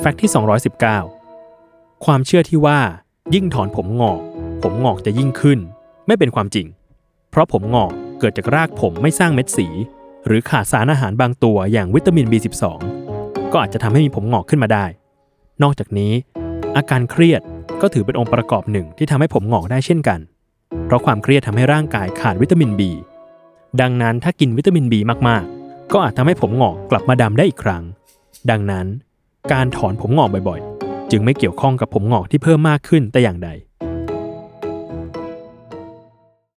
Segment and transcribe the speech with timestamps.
[0.00, 0.30] แฟกต์ที่
[1.16, 2.80] 219 ความเชื่อที่ว่า
[3.34, 4.20] ยิ่งถอนผมงอก
[4.62, 5.58] ผมงอกจะยิ่งขึ้น
[6.06, 6.66] ไม่เป็นความจริง
[7.30, 9.66] เพราะผมงอกเกิดจากรากผมไม่สร้างเม็ดสี
[10.26, 12.64] หรือขาดสารอาหารบางตัวอย่างวิตามิน B12
[13.52, 14.86] ก็อาจจะทำให้มีผมงอกขึ้นมาได้
[15.62, 16.12] นอกจากนี้
[16.76, 17.42] อาการเครียด
[17.80, 20.20] ก็ถือเป็นองค์ประกอบหนึ่งที่ทำให้ผมงอกได้เช่นกัน
[20.86, 22.80] เพราะความเครียดทำให้ร่างกายขาดวิตามิน B
[23.80, 24.94] ดังนั้นถ้ากินวิตามิน B
[25.28, 27.82] มากๆ ก็อาจทำให้ผมงอกกลับมาดำได้อีกครั้ง
[28.52, 28.86] ดังนั้น
[29.52, 33.48] การถอนผมงอกบ่อยๆ จึงไม่เกี่ยวข้องกับผมงอกที่เพิ่มมากขึ้นแต่อย่างใด